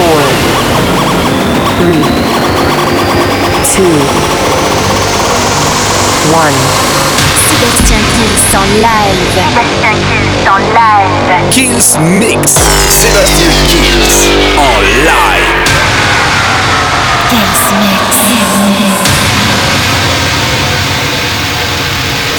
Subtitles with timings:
[0.00, 0.20] four,
[1.76, 2.04] three,
[3.72, 3.96] two,
[6.32, 6.56] one.
[7.36, 9.20] Sébastien Kills en live.
[9.34, 11.50] Sébastien Kills en live.
[11.50, 12.40] Kills Mix.
[12.88, 15.68] Sébastien Kills en live.
[17.28, 19.09] Kills Mix.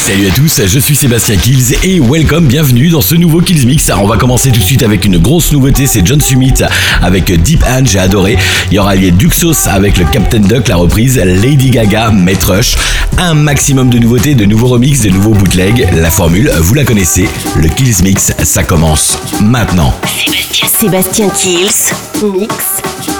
[0.02, 3.88] Salut à tous, je suis Sébastien Kills et welcome, bienvenue dans ce nouveau Kills Mix.
[3.91, 6.55] Alors on va commencer tout de suite avec une grosse nouveauté, c'est John Summit
[7.04, 8.36] avec Deep Hand, j'ai adoré.
[8.71, 12.11] Il y aura lié Duxos avec le Captain Duck, la reprise, Lady Gaga,
[12.47, 12.77] Rush.
[13.19, 15.87] Un maximum de nouveautés, de nouveaux remixes, de nouveaux bootlegs.
[15.93, 19.93] La formule, vous la connaissez, le Kills Mix, ça commence maintenant.
[20.18, 21.93] Sébastien, Sébastien Kills,
[22.24, 22.55] Mix,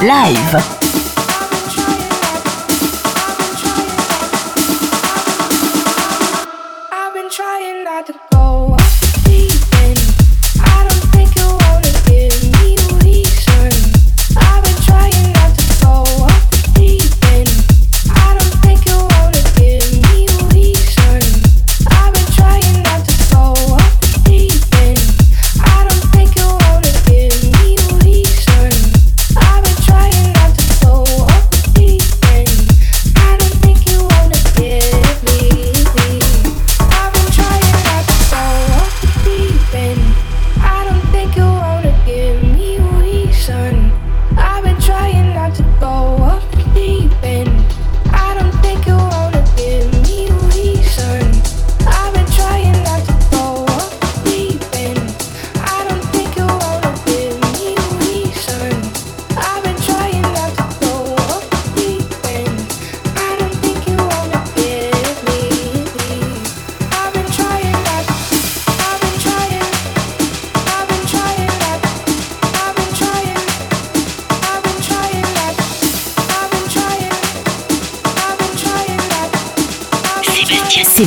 [0.02, 1.11] live.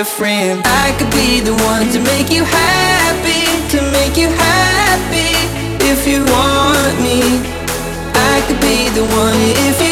[0.00, 0.62] a friend.
[0.64, 3.44] I could be the one to make you happy,
[3.74, 5.32] to make you happy
[5.92, 7.20] if you want me.
[8.14, 9.36] I could be the one
[9.68, 9.89] if you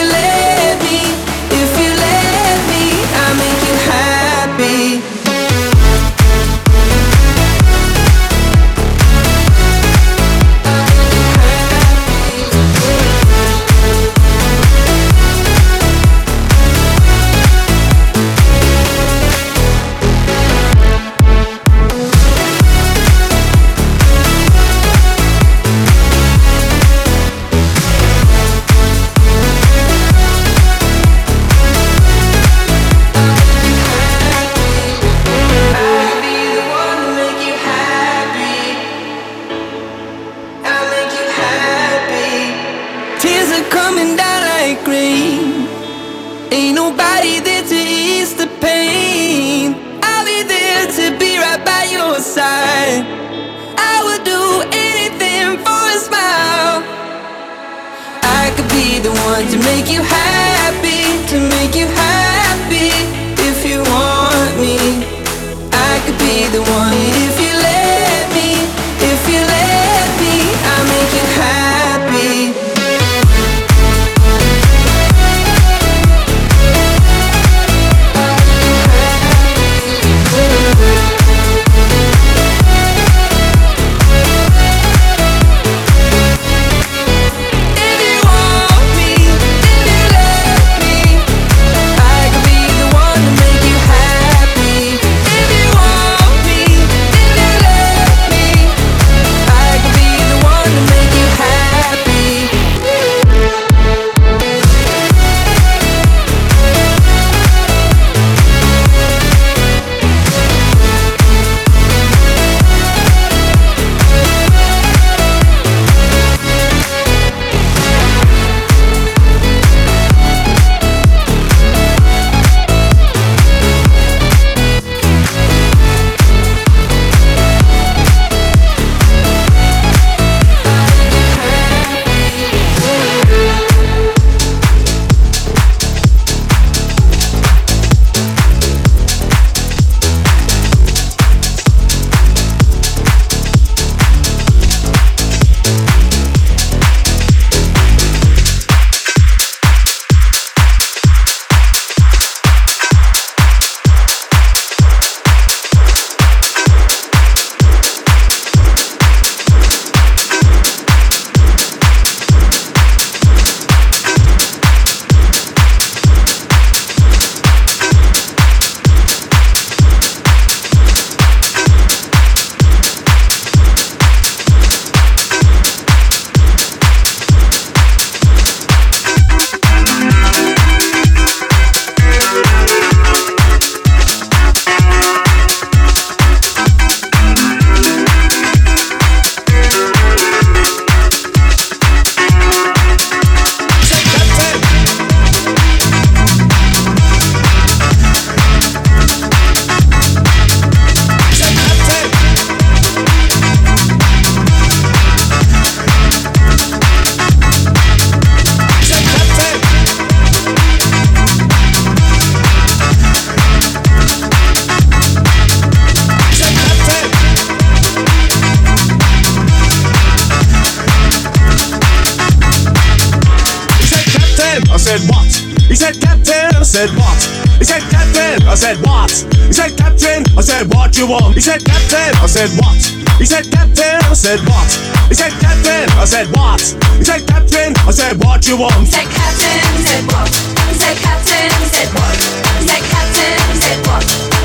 [229.58, 231.34] said, Captain, I said, what you want?
[231.34, 232.78] He said, Captain, I said, what?
[233.18, 234.70] He said, Captain, I said, what?
[235.10, 236.62] He said, Captain, I said, what?
[236.94, 238.86] He said, Captain, I said, what you want?
[238.86, 240.30] He said, Captain, he said, what?
[240.30, 242.18] He said, Captain, he said, what?
[242.54, 244.37] He said, Captain, he said, what?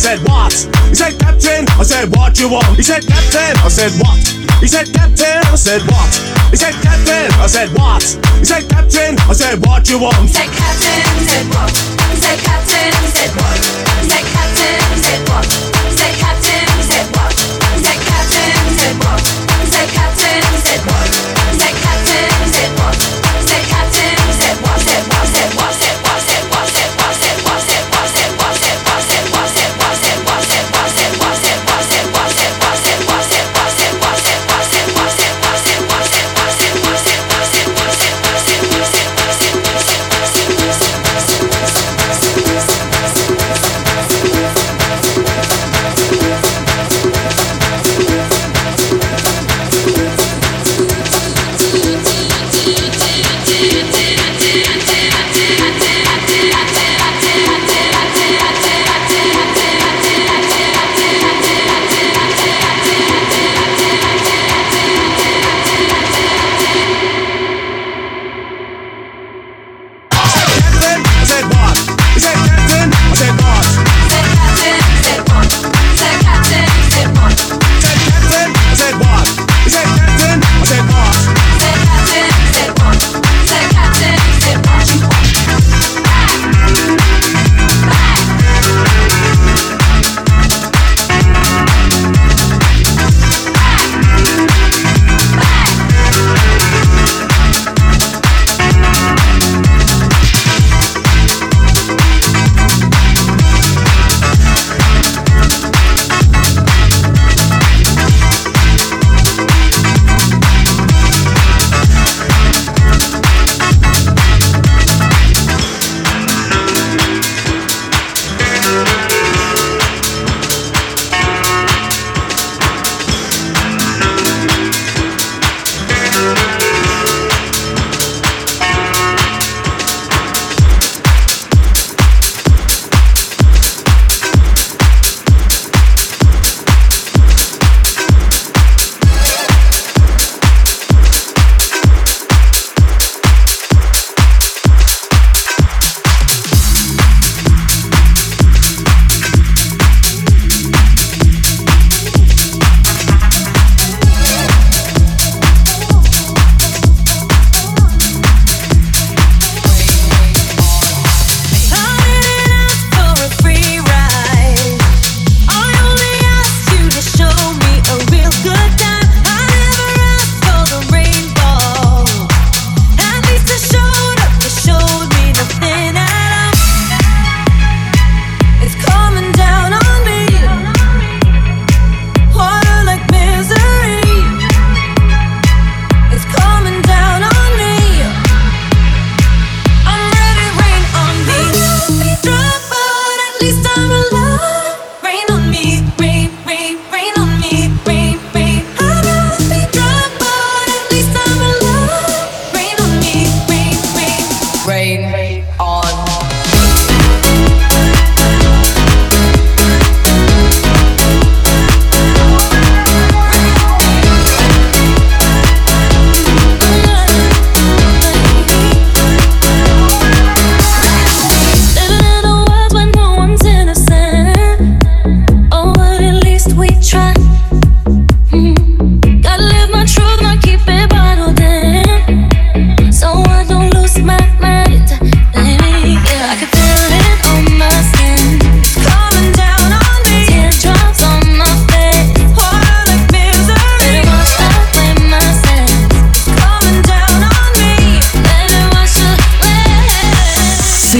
[0.00, 0.52] said, what?
[0.88, 2.72] He said, Captain, I said, what you want?
[2.74, 4.16] He said, Captain, I said, what?
[4.56, 6.08] He said, Captain, I said, what?
[6.48, 8.02] He said, Captain, I said, what?
[8.40, 10.16] He said, Captain, I said, what you want?
[10.24, 11.76] He said, Captain, I said, what?
[11.76, 13.60] He said, Captain, he said, what?
[14.00, 15.44] He said, Captain, he said, what?
[15.84, 17.36] He said, Captain, he said, what?
[17.36, 19.39] He said, Captain, he said, what?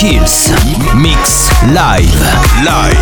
[0.00, 0.48] Kills.
[0.94, 2.08] Mix live.
[2.64, 2.99] Live.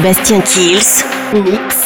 [0.00, 1.76] Sébastien Kills, mix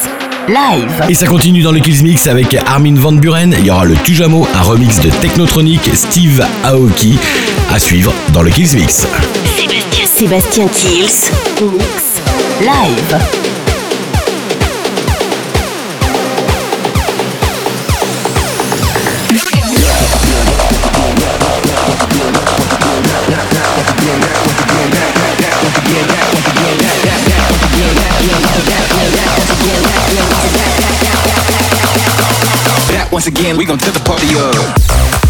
[0.47, 1.09] live.
[1.09, 3.53] Et ça continue dans le Kills Mix avec Armin Van Buren.
[3.59, 7.17] Il y aura le Tujamo, un remix de Technotronic, Steve Aoki
[7.73, 9.05] à suivre dans le Kills Mix.
[9.57, 11.29] Sébastien, Sébastien Kills,
[11.61, 12.21] mix
[12.61, 13.54] live.
[33.15, 35.24] Once again, we gon' tip the party up.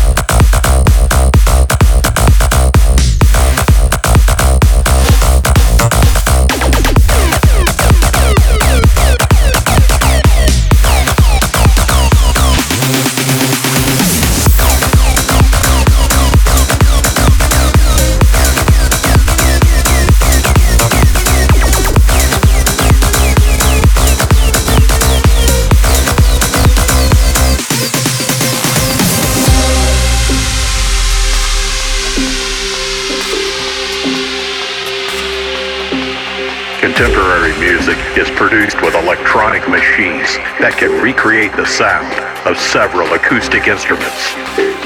[36.96, 42.08] Contemporary music is produced with electronic machines that can recreate the sound
[42.48, 44.32] of several acoustic instruments.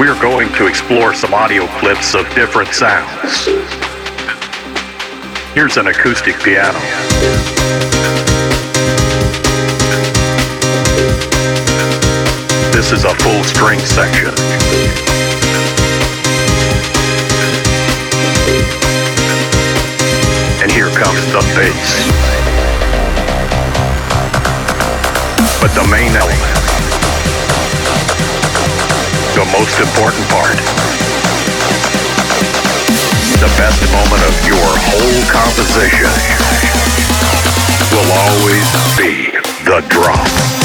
[0.01, 3.45] We are going to explore some audio clips of different sounds.
[5.53, 6.81] Here's an acoustic piano.
[12.73, 14.33] This is a full string section.
[20.99, 21.91] Comes the bass.
[25.61, 26.55] But the main element,
[29.31, 30.59] the most important part,
[33.39, 36.11] the best moment of your whole composition
[37.95, 39.31] will always be
[39.63, 40.58] the drop.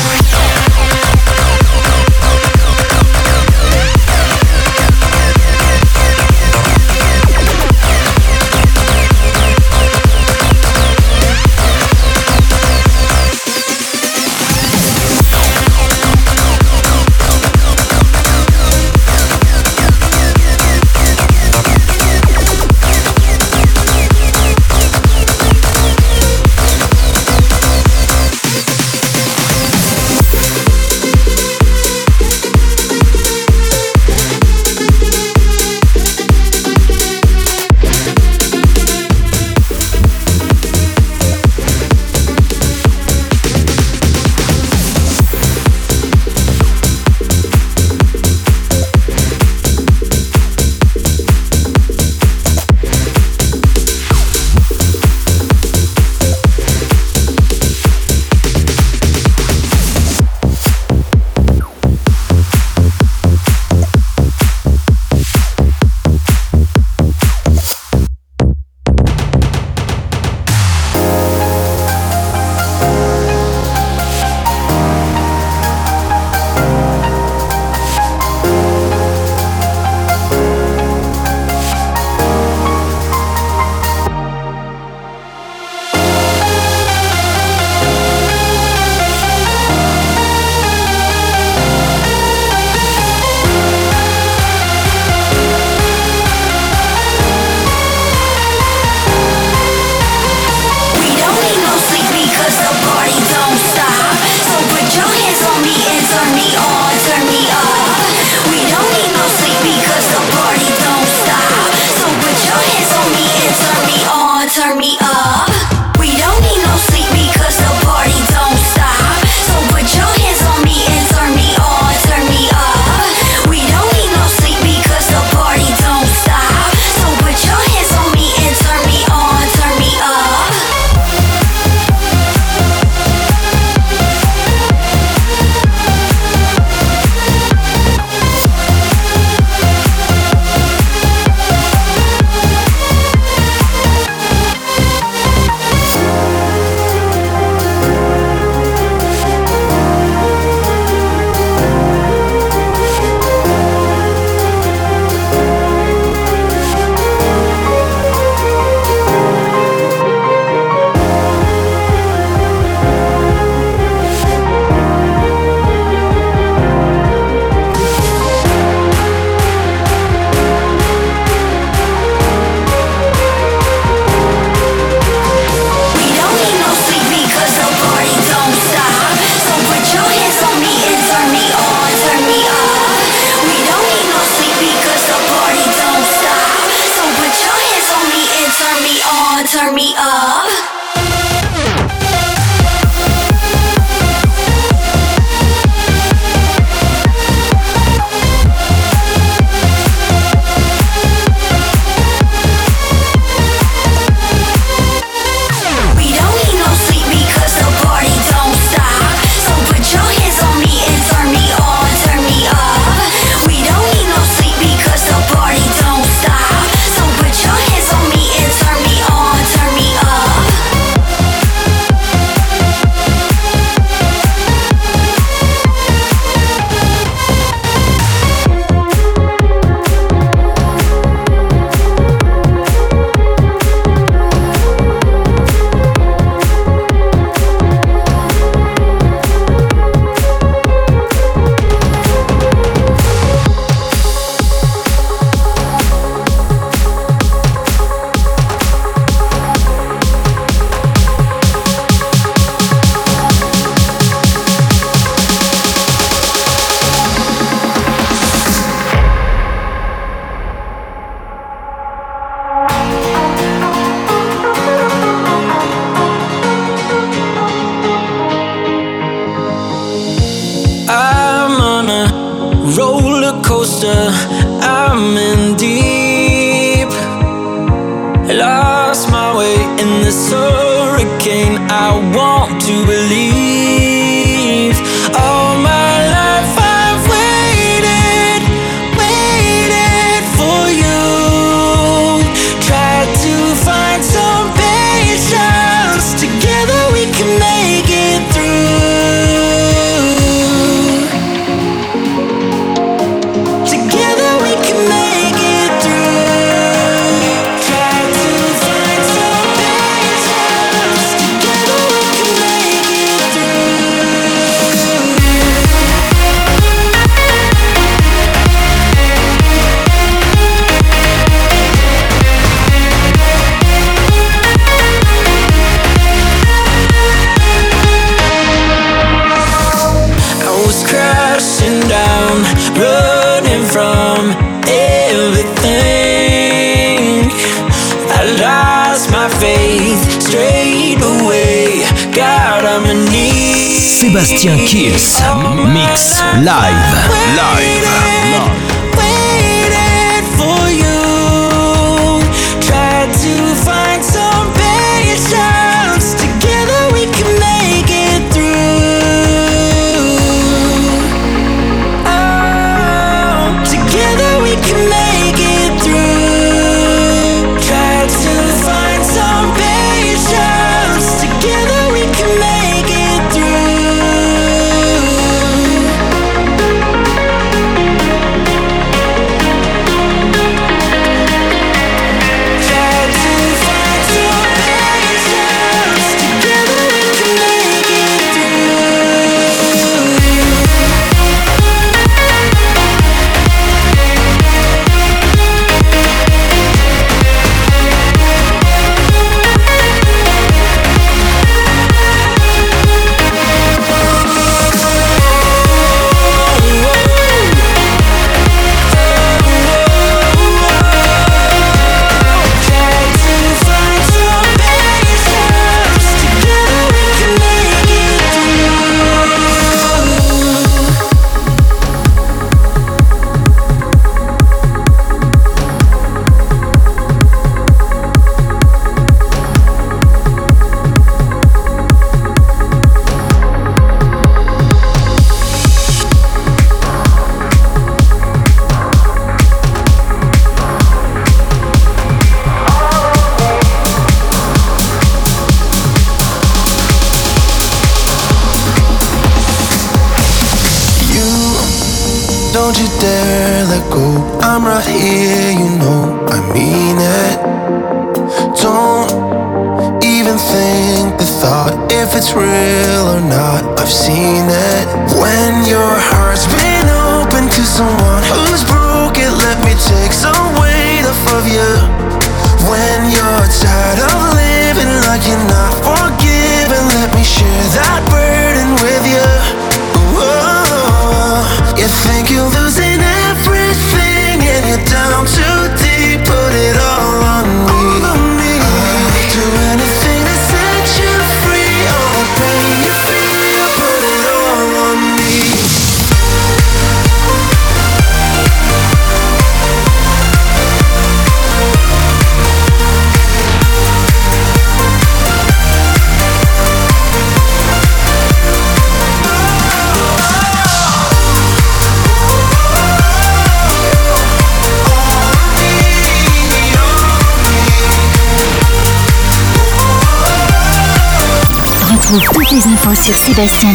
[189.55, 190.44] turn me up.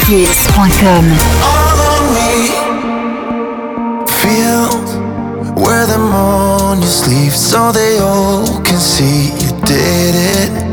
[0.10, 1.06] Mixmix.com
[4.08, 4.94] Fields
[5.62, 10.69] where the morning sleeps so they all can see you did it.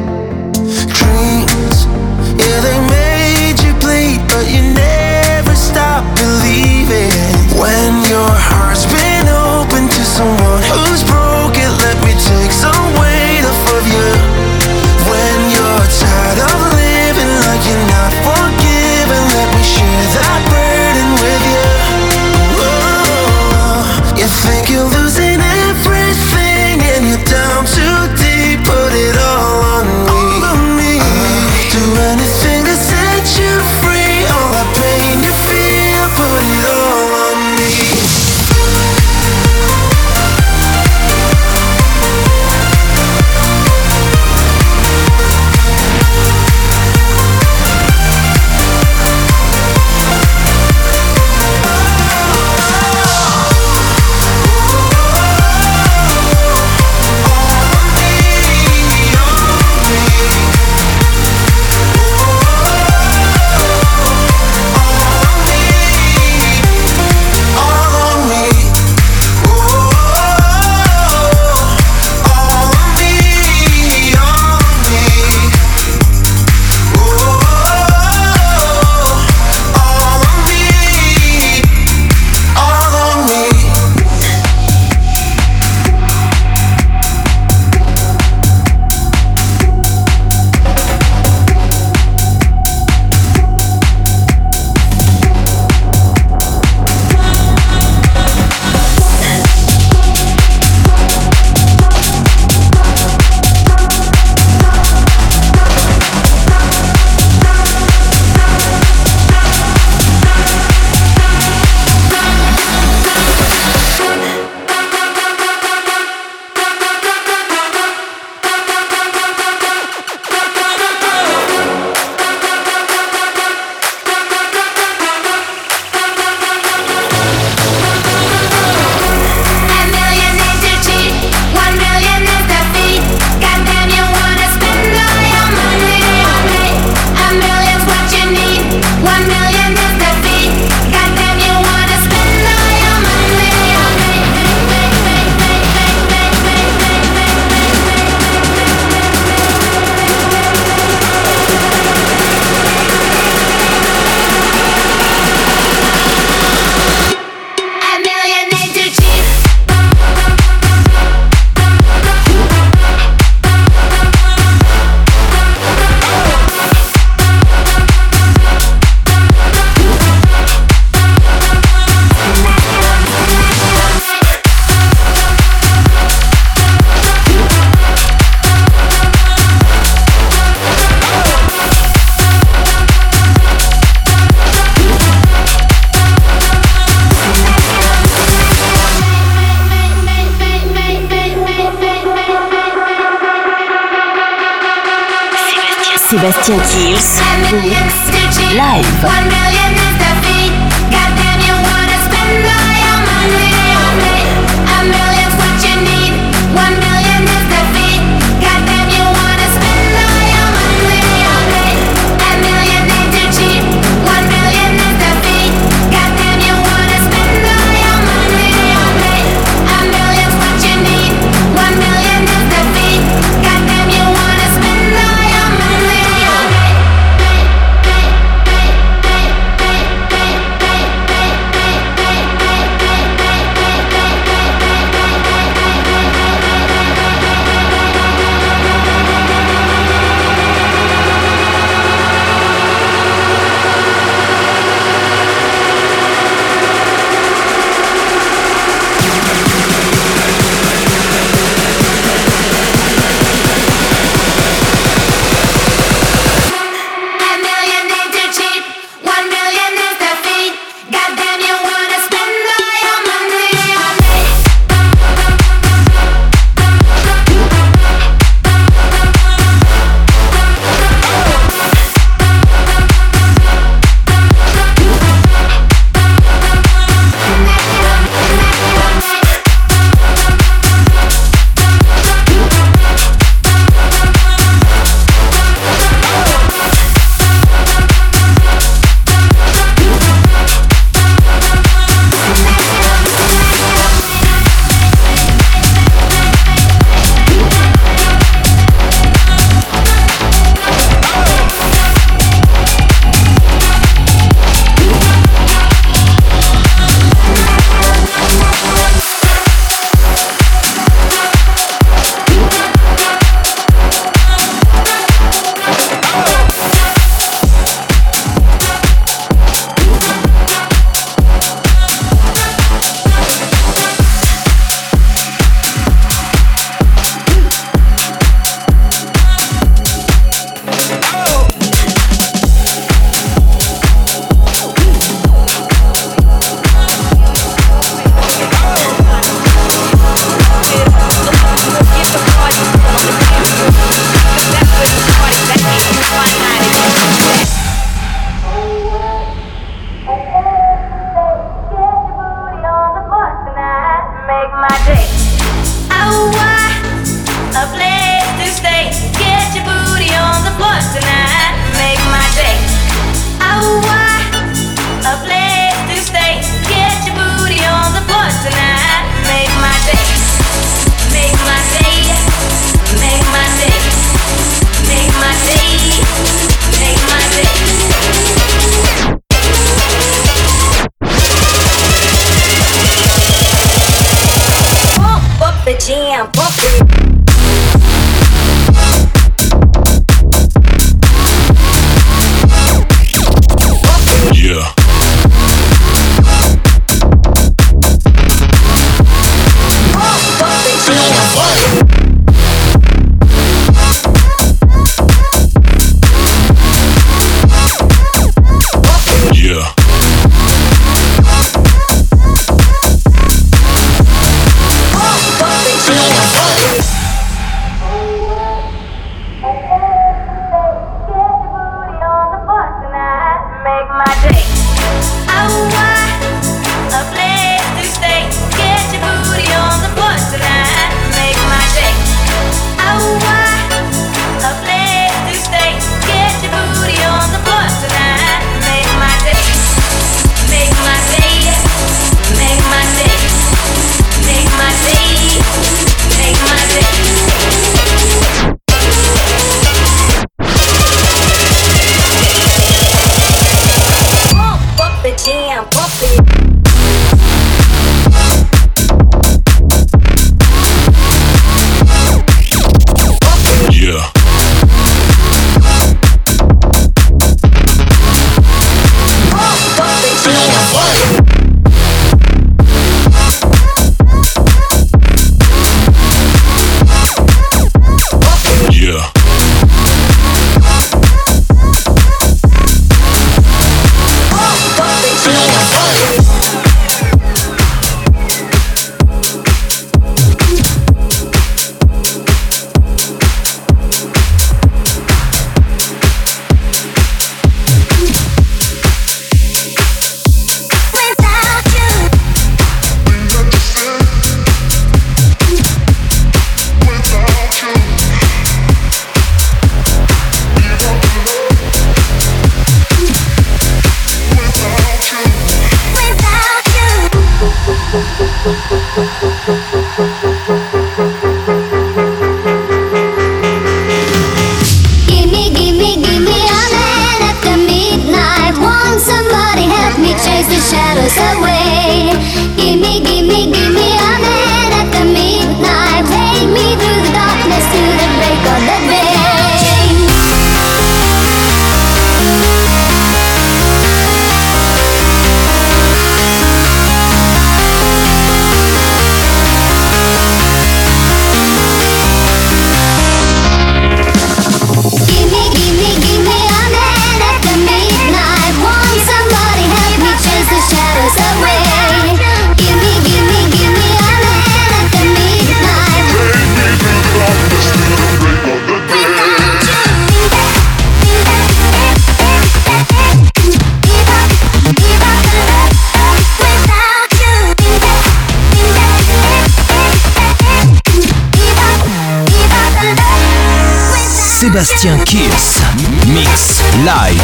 [584.56, 585.60] Sébastien Kills.
[586.06, 587.20] Mix live.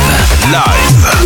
[0.51, 1.22] Live.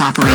[0.00, 0.31] All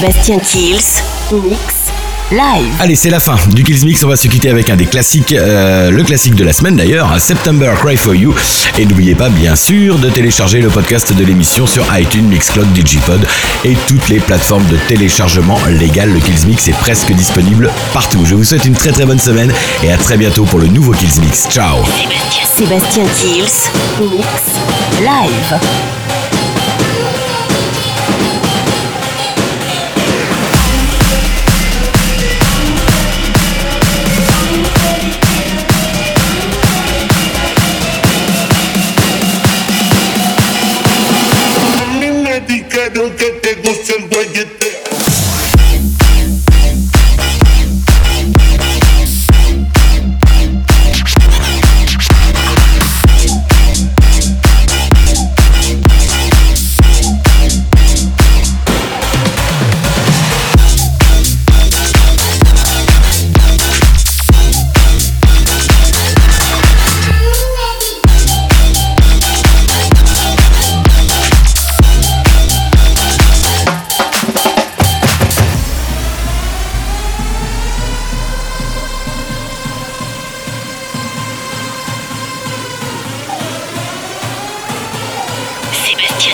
[0.00, 1.60] Sébastien Kills, Mix,
[2.30, 2.72] Live.
[2.80, 4.02] Allez, c'est la fin du Kills Mix.
[4.02, 7.20] On va se quitter avec un des classiques, euh, le classique de la semaine d'ailleurs,
[7.20, 8.34] September Cry for You.
[8.78, 13.20] Et n'oubliez pas, bien sûr, de télécharger le podcast de l'émission sur iTunes, Mixcloud, Digipod
[13.62, 16.10] et toutes les plateformes de téléchargement légal.
[16.14, 18.24] Le Kills Mix est presque disponible partout.
[18.24, 20.92] Je vous souhaite une très très bonne semaine et à très bientôt pour le nouveau
[20.92, 21.46] Kills Mix.
[21.50, 21.76] Ciao
[22.56, 23.70] Sébastien Kills,
[24.00, 24.24] Mix,
[25.02, 25.99] Live.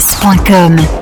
[0.00, 1.01] sur